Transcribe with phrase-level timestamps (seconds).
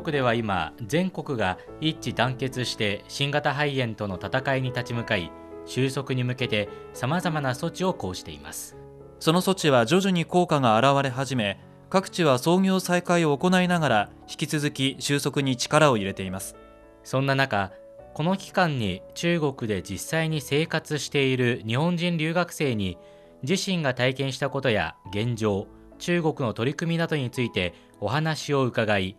[0.00, 5.30] 国では今全国が一致団結して新型肺炎との戦いに立ち向かい
[5.66, 8.76] 収束に向けてさまざまな措置を講じています。
[9.20, 11.60] その措置は徐々に効果が現れ始め
[11.90, 16.56] 各地は操業再開を行いながら引き続き収束に力を入れています。
[17.02, 17.72] そんな中
[18.14, 22.98] この期間に中国で実際に生活している日本人留学生に
[23.42, 25.68] 自身が体験したことや現状
[25.98, 29.16] 中国の取り組みなどについてお話を伺い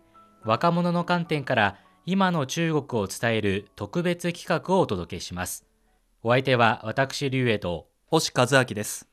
[0.49, 1.75] 若者の観点から
[2.07, 5.63] 今の中国を伝える特別企画をお届けします。
[6.23, 7.85] お相手は私劉英と。
[8.07, 9.07] 星和明です。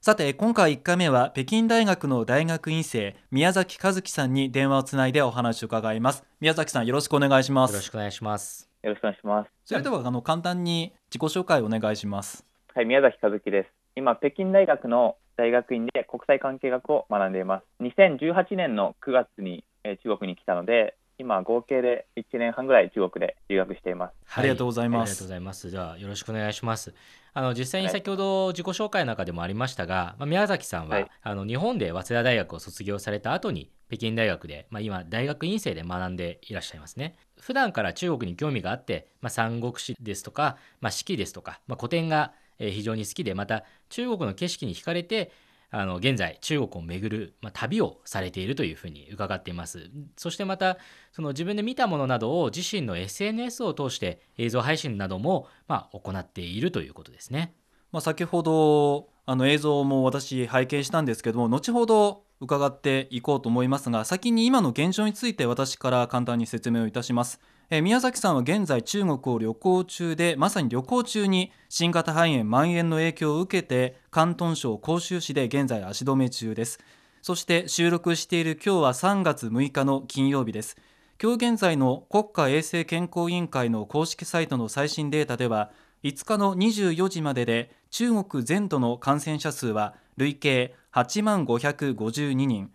[0.00, 6.24] さて今回1回目は北京大学の大学院生宮崎和樹さんに電話をつないでお話を伺います。
[6.40, 7.72] 宮崎さんよろしくお願いします。
[7.72, 8.70] よろしくお願いします。
[8.82, 9.50] よろしくお願いします。
[9.66, 12.46] それではあの簡単に自己紹介をお願いします。
[12.74, 13.70] はい宮崎和樹です。
[13.96, 17.64] 今北京大学の大学院で国際関係学を学んでいます。
[17.82, 24.12] 2018年の9月にえ中国に来たので、今合計で1年半ぐらい中国で留学しています。
[24.24, 25.02] はい、ありがとうございます。
[25.02, 25.70] ありがとうございます。
[25.70, 26.94] じゃあよろしくお願いします。
[27.32, 37.16] あの実際に先ほど自己紹介の中でもありましたが、はい、まあ、宮崎さんは、はい、あの日本で早稲田大学を卒業された後に北京大学で、まあ、今大学院生で学んでいらっしゃいますね。
[37.38, 45.32] 普段から中国に興味があって、まあ、三国志ですとか、まあ、四季ですとか、まあ、古典が非常に好きでまた中国の景色に惹かれて
[45.70, 49.90] あの現在中国を巡る、まあ、旅をされているというふうに伺っています。
[50.16, 50.78] そしてまた
[51.12, 57.54] その自分で見たものなどを自身の SNS を通して映像配信なども、まあ、行っているということですね、
[57.92, 67.40] まあ、先ほどあの映像も私拝見したんですけども後ほど伺っていこうと思いますが先に今の現状について私から簡単に説明をいたします。
[67.72, 76.80] え宮崎さんは現在中国を旅行中でまさに旅行中に新型肺炎蔓延の影響を受けて広東省広州市で現在足止め中です。
[77.22, 80.76] そして収録している今日は3月6日の金曜日です。
[81.22, 85.70] 今日現在の国家衛生健康委員会の公式サイトの最新データでは
[86.02, 92.72] 5日の24時までで中国全土の感染者数は累計8万552人。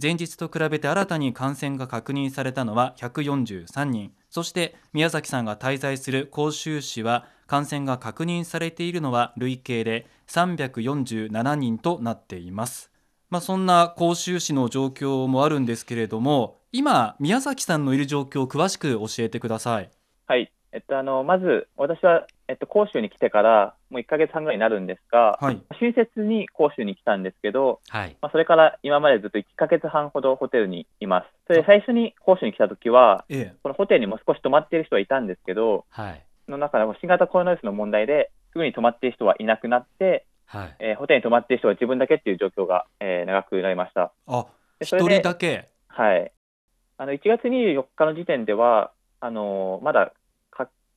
[0.00, 4.12] 前日と比べて新たに感染が確認されたのは143人。
[4.30, 12.90] そして宮崎さんが滞在する甲州市は感染が確認されているのは累計で347人となっています。
[13.30, 19.90] まあ、そんな甲州市の状況もあるんですけれども今宮崎さんのいる状況を詳しく教えてください。
[20.26, 31.26] はい、えっと、あのまず私はえっと、甲州に来てからもう1か月半ぐらいになるんですが、はい、春節に甲州に来たんですけど、はい、まあ、それから今までずっと1か月半ほどホテルにいます。
[31.46, 40.76] それで最初に甲州に来たときは、ええ、このホテルにも少し泊まっている人はいたんですけど、はい、の中でも新型コロナウイルスの問題ですぐに泊まっている人はいなくなって、はい。
[40.78, 44.12] えー、ホテルに泊まっている人は自分だけっていう状況が、えー、長くなりました。
[44.26, 44.46] あ
[44.80, 45.68] 一人だけ？
[45.88, 46.32] はい。
[46.96, 50.12] あの1月24日の時点ではあのー、まだ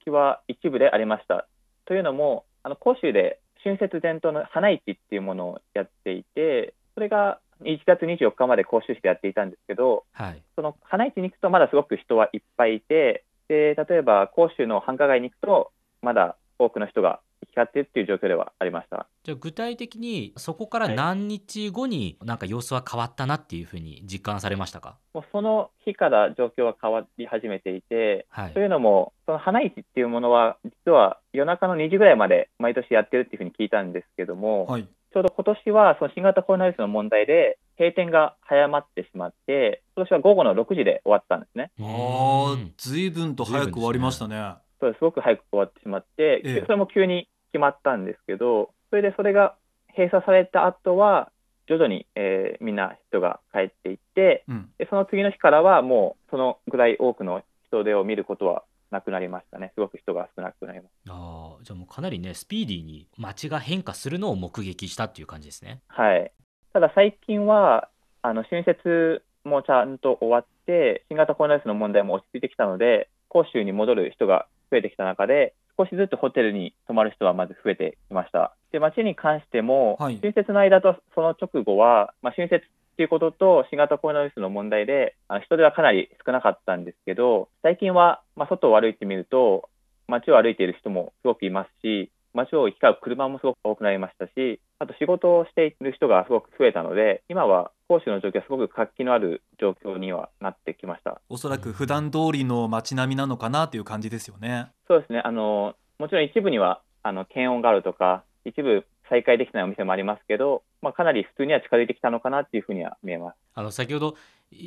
[0.04, 1.48] 気は一部でありました。
[1.86, 19.08] というのも、あの甲州で春節伝統の花市っていうものをやっていて、それが1月24日まで甲州市でやっていたんですけど、はい、その花市に行くとまだすごく人はいっぱいいて、で例えば甲州の繁華街に行くと、まだ多くの人が行き交ってっていう状況ではありました。
[19.24, 24.98] じゃあ具体的にそこから何日後になんか様子は変わったなっていうふうに実感されましたか？
[25.14, 41.72] もうその日から状況は変わり始めていて、はい、というのもその花市っていうものは実は夜中の2時ぐらいまで毎年やってるっていうふうに聞いたんですけども、はい、ちょうど今年はその新型コロナウイルスの問題で閉店が早まってしまって、今年は午後の6時で終わったんですね。
[41.80, 44.54] ああ、ずいぶんと早く終わりましたね。
[44.80, 45.00] そうす。
[45.02, 49.56] ごく早く終わってしまって、ええ、それも急に決まったんですけど、それでそれが
[49.90, 51.32] 閉鎖された後は、
[51.68, 65.80] 徐々に、えー、みんな人が帰っていって、うん、でその次の日からはもうそのぐらい多くの人手を見ることはなくなりましたね、すごく人が少なくなりましあじゃあもうかなりね、スピーディーに街が変化するのを目撃したっていう感じですね。
[65.88, 66.32] はい、
[66.74, 67.88] ただ最近は、
[68.22, 78.56] あの春節もちゃんと終わって、新型コロナウイルスの問題も落ち着いてきたので、杭州に戻る人が増えてきた中で、少しずつホテルに泊まる人はまず増えてきました。
[78.72, 89.70] で、街に関しても、はい、春節の間とその直後は、まあ、春節っていうことと新型コロナウイルスの問題で、あの人手はかなり少なかったんですけど、最近は、まあ、外を歩いてみると、
[90.08, 101.20] 街を歩いている人もすごくいますし、街を行き交う車もすごく多くなりましたし、あと仕事をしている人がすごく増えたので、今は講師の状況はすごく活気のある状況にはなってきました。
[101.28, 104.68] おそらく普段通りの街並みなのかなという感じですよね。
[104.88, 105.20] そうですね。
[105.26, 113.36] あのもちろん一部にはあの検温があるとか、一部再開できないお店もありますけど、まあ、かなり普通には近づいてきたのかなっていうふうには見えます。
[113.56, 114.16] あの先ほど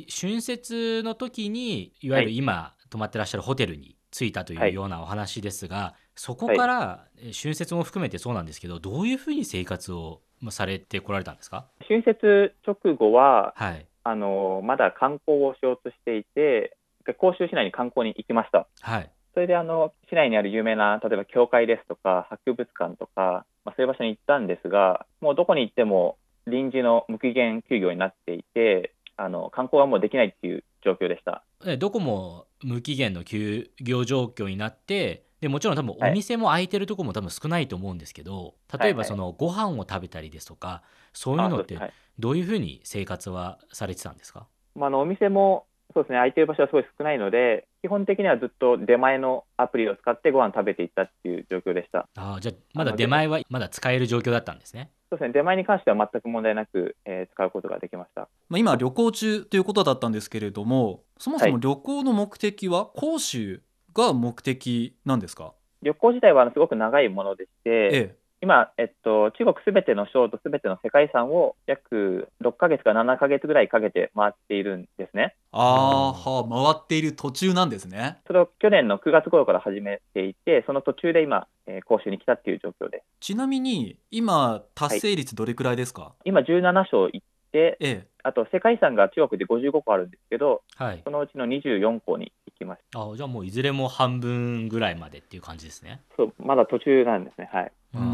[0.07, 11.65] 春節の時にいわゆる今泊まってらっしゃるホテルに着いたというようなお話ですが、そこからえ春節も含めてそうなんですけどどういうふうに生活をまあされてこられたんですか？
[11.87, 16.77] 春節直後は、はいあのまだ観光をしようとしていて、
[17.17, 18.67] 甲州市内に観光に行きました。
[18.81, 26.17] はいそれであの市内にある有名な、例えば教会ですとか、博物館とか、まあ、そういう場所に行ったんですが、もうどこに行っても
[26.47, 31.43] 臨時の無期限休業になっていて、あの観光がもうできないっていう状況でした。
[31.65, 36.11] えどこも無期限の休業状況になってでもちろん多分はい。
[36.11, 40.81] お店も開いてるところも多分少ないと思うんですけど例えばはいそのご飯を食べたりですとか
[41.13, 41.77] そういうのって
[42.17, 44.47] どういうふうに生活はされてたんですか？
[44.75, 52.09] まあ、あのお店もそうですね、空いてる場所はすごい少ないので、基本的にはずっと出前のアプリを使ってご飯食べていったっていう状況でした。
[52.15, 54.89] あーじゃあまだ出前はまだ使える状況だったんですね。
[55.09, 58.27] そうですね、出前に関しては全く問題なく、えー使うことができました。
[58.49, 61.61] まあ、今旅行中ということだったんですけれどもそもそもはい。
[61.61, 63.61] 旅行の目的は広州
[63.95, 68.15] が目的なんですか、旅行自体はすごく長いものでして、ええ。
[68.41, 75.35] 今、えっと、中国すべての省とすべての世界遺産を約6ヶ月から7ヶ月ぐらいかけて回っているんですね。
[75.51, 78.17] あーはあ回っている途中なんですね。
[78.27, 83.03] それを去年の9月頃から始めていて、その途中で今、えー講習に来たっていう状況です。
[83.21, 87.21] ちなみに今達成率どれくらいですか、今、17章行っ
[87.55, 96.01] て、ええあと世界遺産が中国で55個あるんですけど、はいそのうちの24個に行きましあじゃあもういずれも半分ぐらいまでっていう感じですね。
[96.09, 96.15] た。
[96.17, 97.47] そう、まだ途中なんですね。
[97.53, 97.71] はい。
[97.93, 98.05] ううん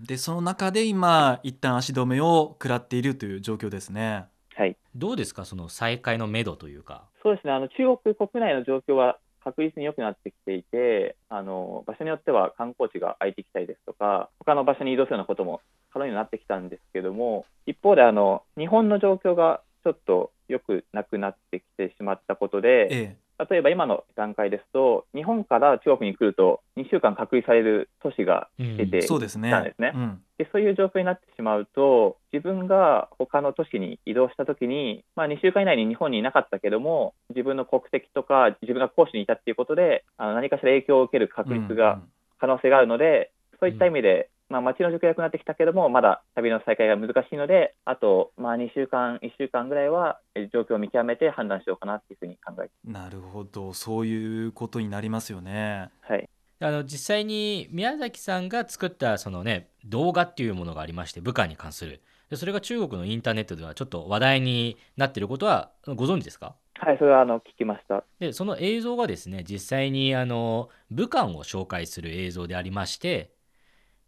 [0.00, 4.24] んでその中で今一旦足止めを食らっているという状況ですね
[4.54, 4.74] はい。
[4.96, 5.44] どうですか？
[5.44, 7.04] その再開のめどというか。
[7.22, 15.60] そうですね、あの中国国内の状況は確実に良くなってきていて、あの場所によっては観光地が空いてきたりですとか、他の場所に移動するようなことも
[15.92, 23.16] 可能になってきたんですけども、一方であの日本の状況がちょっと良くなくなってきてしまったことで、え
[23.50, 29.50] 例えば今の段階ですと、日本から中国に来ると2週間隔離される都市がうん出てえそうですね。
[29.50, 29.92] なんですね。
[29.94, 30.22] うん。
[30.38, 42.00] でそういう状況になってしまうと、自分が他の都市に移動したときに、まあ、2週間以内に日本にいなかったけども、自分の国籍とか、自分が講師にいたっていうことで、あの何かしら影響を受ける確率が、
[42.40, 43.30] 可能性があるので、
[43.60, 53.74] そういった意味で、まあ、街の状況が良くなってきたけども、まだ旅の再開が難しいので、あと、まあ、2週間、1週間ぐらいは、え状況を見極めて判断しようかなっていうふうに考えなるほど。
[53.74, 55.90] そういうことになりますよね。
[56.00, 56.28] はい。
[56.60, 62.02] あの実際に宮崎さんが作ったそのね動画っていうものがありまして武漢に関する。
[62.30, 66.56] でそれが中国のインターネットではちょっと話題になっていることはご存知ですか？
[66.80, 68.02] はい、それはあの聞きました。
[68.18, 73.30] でその映像がですね実際にあの武漢を紹介する映像でありまして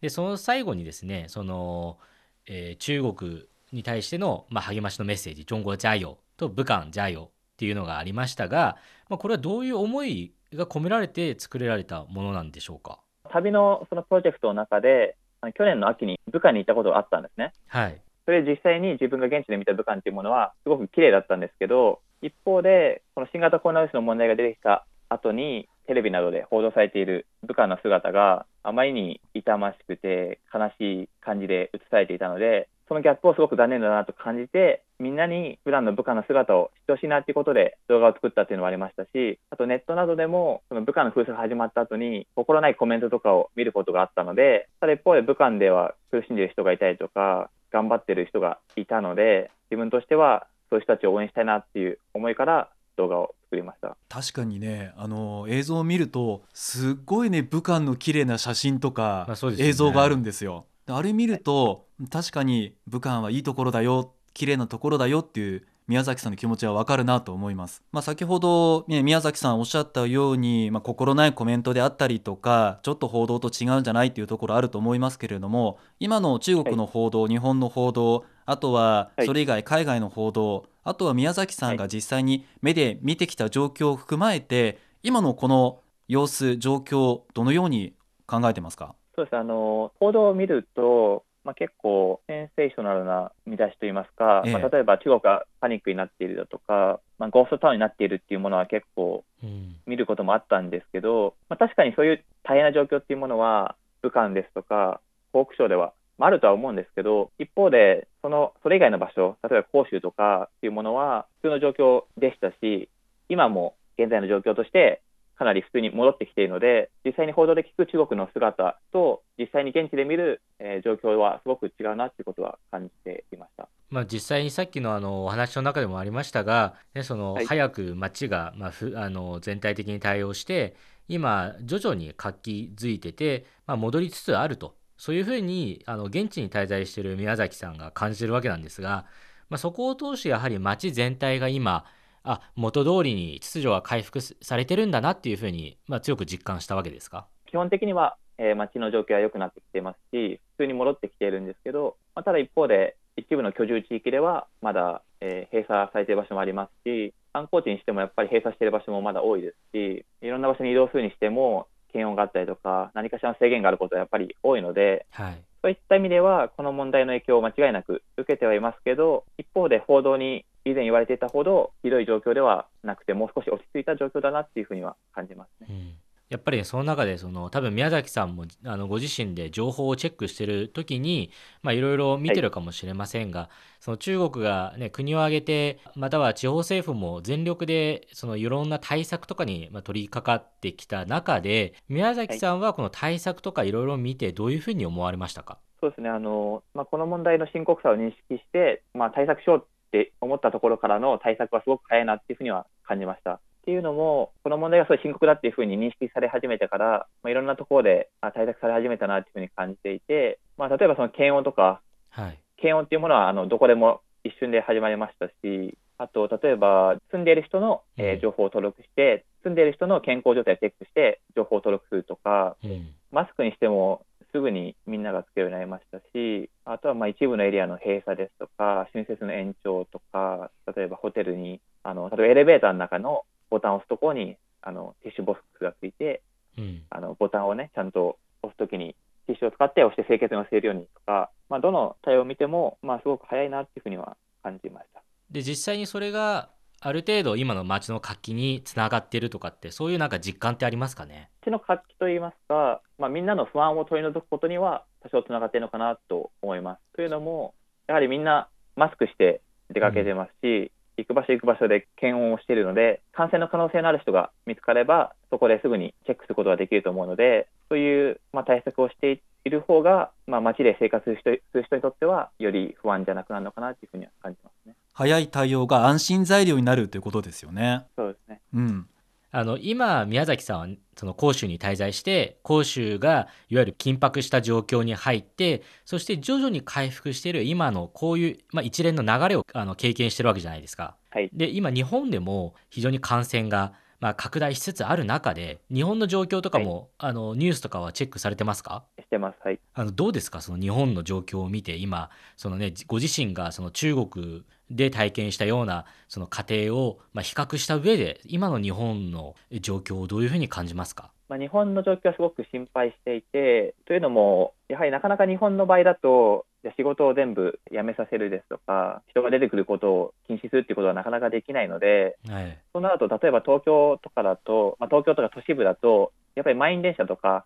[0.00, 1.98] でその最後にですねその、
[2.46, 8.76] えー中国に対しての、まあ、励ましのメッセージ「中国加油」と「武漢加油」っていうのがありましたが、
[9.08, 12.98] まあ、これはどういう思いが込められて作られたものなんでしょうか？
[13.30, 15.14] 旅のそのプロジェクトの中で、
[15.54, 17.52] 去年の秋に武漢に行ったことがあったんですね。
[17.68, 53.96] はいそれで実際に自分が現地で見た武漢っていうものはすごく綺麗だったんですけど、一方で、この新型コロナウイルスの問題が出てきた後に、テレビなどで報道されている武漢の姿があまりに痛ましくて悲しい感じで映されていたので、そのギャップをすごく残念だなと感じて、みんなに普段の武漢の姿を知ってほしいなっていうことで動画を作ったっていうのもありましたし、あとネットなどでも、その武漢の封鎖が始まった後に、心ないコメントとかを見ることがあったので、ただ一方で武漢では苦しんでいる人がいたりとか、頑張ってる人がいたので、自分としてはそういう人たちを応援したいなっていう思いから動画を作りました。
[54.08, 59.26] 確かにねあの映像を見るとすっごいね武漢の綺麗な写真とか
[59.58, 60.66] 映像があるんですよ。
[60.86, 67.82] であれ見ると確かに武漢はいいところだよ綺麗なところだよっていう宮崎さんの気持ちはわかるなと思います。
[67.90, 85.78] まあ、先ほど、ね、宮崎さんおっしゃったように、まあ、心ないコメントであったりとかちょっと報道と違うんじゃないっていうところあると思いますけれども今の中国の報道、日本の報道あとははいそれ以外海外の報道、あとは宮崎さんが実際に目で見てきた状況を踏まえて今のこの
[86.08, 87.94] 様子状況どのように
[88.26, 88.96] 考えてますか？
[89.14, 94.52] そうですあの報道を見ると、まあ、結構センセーショナルな見出しといいますか、ええ。
[94.52, 105.00] まあ、例えば中国がパニックになっているだとか、まあ、ゴーストタウンになっているっていうものは結構うん見ることもあったんですけど、まあ、確かにそういう大変な状況っていうものは武漢ですとか
[105.32, 112.88] 湖北省ではまああるとは思うんですけど一方でそのそれ以外の場所例えば広州とかっていうものは普通の状況でしたし
[113.28, 115.02] 今も現在の状況として
[115.40, 123.66] かなり普通に戻ってきているので、実際に報道で聞く中国の姿と、実際に現地で見る、えー、状況はすごく違うなということは感じていました。
[123.88, 130.76] まあ、実際にさっきのあのお話の中でもありましたが、ね、その早く町がまあふあの全体的に対応して、
[131.08, 139.06] 今、徐々に活気づいてて、まあ、戻りつつあると、そういうふうにあの現地に滞在している宮崎さんが感じてるわけなんですが、
[139.48, 141.86] まあ、そこを通してやはり町全体が今、
[142.22, 147.26] あ元通りに秩序が回復されてるんだなっていうふうに、まあ、強く実感したわけですか？
[147.46, 175.66] 基本的には、えー、町の状況は良くなってきていますし、普通に戻ってきているんですけど、まあ、ただ一方で、一部の居住地域ではまだ、えー、閉鎖されている場所もありますし、観光地にしてもやっぱり閉鎖している場所もまだ多いですし、いろんな場所に移動するにしても、検温があったりとか、何かしらの制限があることはやっぱり多いので、はい、そういった意味では、この問題の影響を間違いなく受けてはいますけど、一方で報道に以前言われていたほどひどい状況ではなくて、もう少し落ち着いた状況だなっていうふうには感じますね。
[175.70, 181.32] うんやっぱりその中でその多分宮崎さんもあのご自身で情報をチェックしてる時に
[181.64, 183.48] いろいろ見てるかもしれませんが、はい、
[183.80, 195.58] その中国が、ね、国を挙げてまたは地方政府も全力でそのいろんな対策とかに取り掛かってきた中で宮崎さんはこの対策とかいろいろ見てどういうふうに思われましたか？
[195.80, 203.40] そうですねあの、まあ、この問題の深刻さを認識して、まあ、対策しようって思ったところからの対策はすごく早いなっていうふうには感じました。
[203.60, 236.22] っていうのも、この問題がすごい深刻だっていうふうに認識され始めてから、まあ、いろんなところで対策され始めたなっていうふうに感じていて、まあ、例えばその検温とか、はい、検温っていうものはあのどこでも一瞬で始まりましたし、あと、例えば住んでいる人の、えー、情報を登録して、うん、住んでいる人の健康状態をチェックして、情報を登録するとか、うん、マスクにしてもすぐにみんながつけるようになりましたし、あとはまあ一部のエリアの閉鎖ですとか、春節の延長とか、例えばホテルに、あの例えばエレベーターの中のボタンを押すところにあのティッシュボックスがついて、
[236.56, 238.94] うん、あのボタンをね、ちゃんと押すときに
[239.26, 245.02] ティッシュを使って押して清潔に押せるようにとか、まあ、どの対応を見ても、まあ、すごく早いなっていうふうには感じました。
[245.30, 251.28] で実際にそれがある程度今の街の活気につながっているとかってそういうなんか実感ってありますかね？
[251.42, 256.80] 街の活気といいますか、まあ、みんなの不安を取り除くことには多少つながっているのかなと思います。
[256.96, 257.54] というのも
[257.86, 274.74] やはりみんなマスクして出かけてますし、行く場所行く場所で検温をしているので、感染の可能性のある人が見つかれば、そこですぐにチェックすることができると思うので、そういう、まあ、対策をしている方が、まあ、街で生活する人する人にとっては、より不安じゃなくなるのかなというふうには感じますね。
[274.92, 277.86] 早い対応が安心材料になるということですよね。
[277.96, 278.40] そうですね。
[278.54, 278.86] うん。
[279.32, 290.96] あの今宮崎さんはその広州に滞在して広州がいわゆる緊迫した状況に入ってそして徐々に回復している今のこういう、まあ、一連の流れをあの経験してるわけじゃないですか。
[291.10, 298.86] はい、で今日本でも非常に感染がまあ、拡大しつつある中で日本の状況とかも、はい、あのニュースとかはチェックされてますか？
[298.98, 300.40] してます、はい、あのどうですか？
[300.40, 302.08] その日本の状況を見て今
[302.38, 311.10] その、ね、ご自身がその中国で体験したようなその過程を、まあ、比較した上で今の日本の状況をどういうふうに感じますか？
[311.28, 316.44] まあ、日本の状況はすごく心配していて、というのも、やはりなかなか日本の場合だと、
[316.76, 327.44] 仕事を全部辞めさせるですとか、人が出てくることを禁止するっていうことはなかなかできないので、はい、そうなると、例えば東京とかだと、まあ、東京とか都市部だと、やっぱり満員電車とか、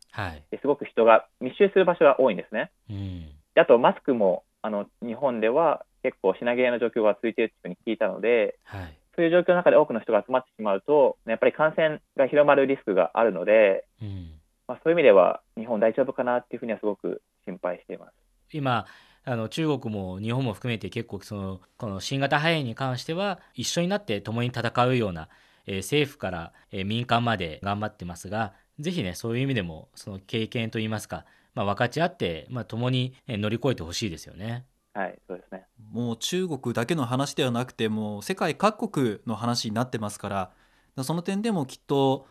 [0.62, 2.70] すごく人が密集する場所が多いんですね。
[2.88, 14.32] うん、あと、マスクもあの日本では結構品切れの状況が続いているというふうに聞いたので、はいそういう状況の中で多くの人が集まってしまうと、やっぱり感染が広まるリスクがあるので、うん、
[14.66, 18.12] まあ、そういう意味では日本大丈夫かなっていうふうにはすごく心配しています。
[18.52, 18.86] 今
[19.24, 25.28] あの中国も日本も含めて結構そのこの新型肺炎に関しては一緒になって共に戦うような、
[25.66, 34.66] えー、政府から、えー、民間まで頑張ってますがぜひねそういう意味でもその経験といいますか、まあ、分かち合って、まあ、共に乗り越えてほしいですよね。
[34.94, 35.66] はい、そうですね。
[35.92, 42.26] もう中国だけの話ではなくて、もう世界各国の話になってますから、その点でもきっと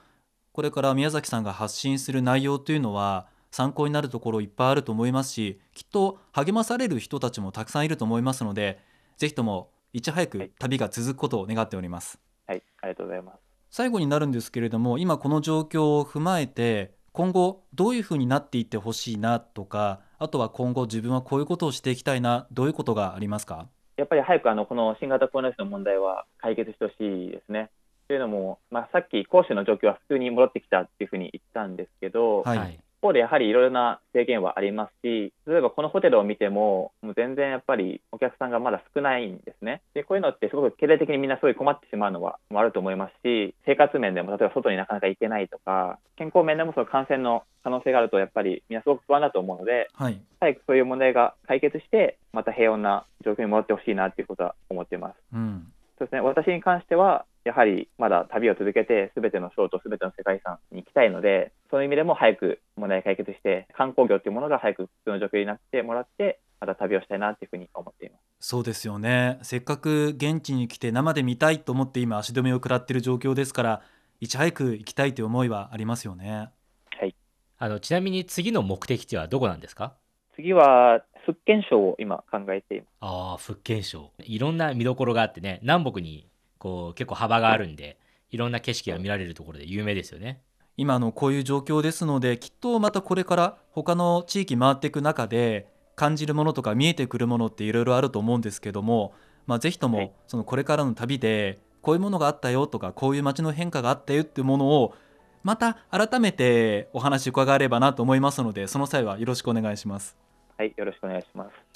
[0.53, 8.79] これから宮崎さんが発信する内容というのは参考になるところいっぱいあると思いますし、きっと励まされる人たちもたくさんいると思いますので、
[9.17, 12.19] ぜひともいち早く旅が続くことを願っております。
[12.47, 13.39] はい、ありがとうございます。
[13.69, 23.67] 最後になるんですけれども、今この状況を踏まえて、今後どういうふうになっていってほしいなとか、あとは今後、自分はこういうことをしていきたいな、どういうことがありますか？
[23.97, 27.69] やっぱり早くあのこの新型コロナウイルスの問題は解決してほしいですね。
[28.07, 39.81] というのも、まあ、さっき、講師の状況は普通に戻ってきたっていうふうに言ったんですけど、はい、方でやはりいろいろな制限はありますし、例えばこのホテルを見ても、もう全然やっぱりお客さんがまだ少ないんですね。
[39.93, 55.15] で、こういうのってすごく経済的にみんなすごい困ってしまうのはあると思いますし、生活面でも例えば外になかなか行けないとか、健康面でもその感染の可能性があるとやっぱりみんなすごく不安だと思うので、はい、早くそういう問題が解決して、また平穏な状況に戻ってほしいなっていうことは思っています。
[55.33, 55.67] うん
[55.97, 73.81] そうですね、私に関しては、やはりまだ旅を続けて、すべての省とすべての世界遺産に行きたいので、そういう意味でも早く問題解決して、観光業というものが早く普通の状況になってもらって、また旅をしたいなというふうに思っていますそうですよね、せっかく現地に来て生で見たいと思って今、足止めを食らっている状況ですから、
[74.21, 76.49] いち早く行きたいという思いはありますよね。
[76.97, 77.13] はい、
[77.57, 79.95] あのちなみに次の目的地はどこなんですか？
[80.35, 82.89] 次は福建省を今考えています。
[83.01, 84.11] ああ、福建省。
[84.19, 86.27] いろんな見どころがあってね、南北に
[86.63, 87.97] こう結構幅があるんで、
[88.31, 90.41] いろんな景色が見られるところで有名ですよね。
[90.77, 99.13] 今のこういう状況ですのできっとまたこれから他の地域回っていく中で感じるものとか見えてくるものっていろいろあると思うんですけども、
[99.45, 104.95] まあ、ぜひともそのこれからの旅でこういうものがあったよとかこういう街の変化があったよっていうものを
[105.43, 110.17] また改めてお話伺えればなと思いますのでその際はよろしくお願いします。
[110.57, 111.73] はいよろしくお願いします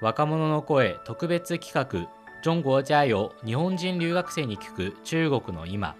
[0.00, 5.96] 若者の声特別企画中国加油日本人留学生に聞く中国の今。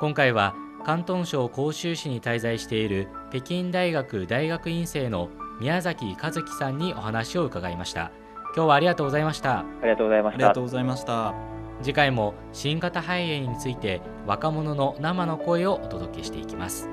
[0.00, 5.28] 今回は広東省広州市に滞在している北京大学大学院生の
[5.60, 8.12] 宮崎和樹さんにお話を伺いました。
[8.56, 9.58] 今日はありがとうございました。
[9.58, 10.36] ありがとうございました。
[10.36, 11.34] ありがとうございました。
[11.82, 16.88] 次回も新型肺炎について若者の生の声をお届けしていきます